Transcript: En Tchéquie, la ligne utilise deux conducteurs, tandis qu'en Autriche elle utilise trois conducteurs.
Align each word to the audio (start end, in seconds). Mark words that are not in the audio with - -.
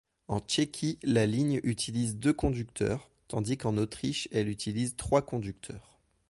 En 0.27 0.39
Tchéquie, 0.39 0.97
la 1.03 1.27
ligne 1.27 1.59
utilise 1.61 2.17
deux 2.17 2.33
conducteurs, 2.33 3.11
tandis 3.27 3.59
qu'en 3.59 3.77
Autriche 3.77 4.27
elle 4.31 4.49
utilise 4.49 4.95
trois 4.95 5.21
conducteurs. 5.21 5.99